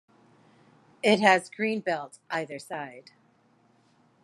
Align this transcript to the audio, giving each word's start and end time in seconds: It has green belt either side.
It 1.03 1.19
has 1.19 1.51
green 1.51 1.79
belt 1.81 2.17
either 2.31 2.57
side. 2.57 3.11